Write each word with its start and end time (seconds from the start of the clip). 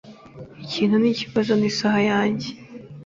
Ikintu 0.65 0.95
nikibazo 0.99 1.51
nisaha 1.59 1.99
yanjye. 2.11 2.49